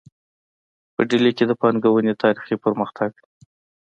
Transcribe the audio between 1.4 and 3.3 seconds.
د پانګونې تاریخي پرمختګ